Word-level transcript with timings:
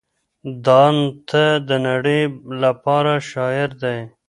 دانته 0.65 1.43
د 1.67 1.69
نړۍ 1.87 2.21
لپاره 2.63 3.13
شاعر 3.29 3.69
دی. 3.83 3.99